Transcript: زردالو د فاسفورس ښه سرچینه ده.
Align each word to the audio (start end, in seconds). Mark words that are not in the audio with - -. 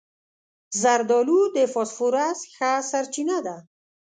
زردالو 0.81 1.39
د 1.55 1.57
فاسفورس 1.73 2.39
ښه 2.53 2.71
سرچینه 2.91 3.37
ده. 3.45 3.55